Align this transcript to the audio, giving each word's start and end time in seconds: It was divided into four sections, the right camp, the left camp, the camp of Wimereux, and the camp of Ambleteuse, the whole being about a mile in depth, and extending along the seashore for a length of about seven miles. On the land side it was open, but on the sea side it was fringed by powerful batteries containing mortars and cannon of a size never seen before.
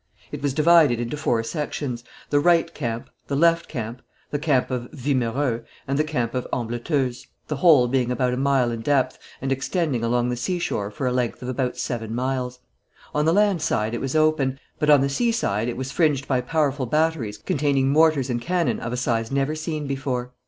It 0.31 0.41
was 0.41 0.55
divided 0.55 0.99
into 0.99 1.15
four 1.15 1.43
sections, 1.43 2.03
the 2.31 2.39
right 2.39 2.73
camp, 2.73 3.07
the 3.27 3.35
left 3.35 3.67
camp, 3.67 4.01
the 4.31 4.39
camp 4.39 4.71
of 4.71 4.89
Wimereux, 4.91 5.63
and 5.87 5.99
the 5.99 6.03
camp 6.03 6.33
of 6.33 6.47
Ambleteuse, 6.51 7.27
the 7.49 7.57
whole 7.57 7.87
being 7.87 8.09
about 8.11 8.33
a 8.33 8.37
mile 8.37 8.71
in 8.71 8.81
depth, 8.81 9.19
and 9.43 9.51
extending 9.51 10.03
along 10.03 10.29
the 10.29 10.35
seashore 10.35 10.89
for 10.89 11.05
a 11.05 11.13
length 11.13 11.43
of 11.43 11.49
about 11.49 11.77
seven 11.77 12.15
miles. 12.15 12.61
On 13.13 13.25
the 13.25 13.31
land 13.33 13.61
side 13.61 13.93
it 13.93 14.01
was 14.01 14.15
open, 14.15 14.59
but 14.79 14.89
on 14.89 15.01
the 15.01 15.07
sea 15.07 15.31
side 15.31 15.67
it 15.67 15.77
was 15.77 15.91
fringed 15.91 16.27
by 16.27 16.41
powerful 16.41 16.87
batteries 16.87 17.37
containing 17.37 17.89
mortars 17.89 18.31
and 18.31 18.41
cannon 18.41 18.79
of 18.79 18.91
a 18.91 18.97
size 18.97 19.31
never 19.31 19.53
seen 19.53 19.85
before. 19.85 20.33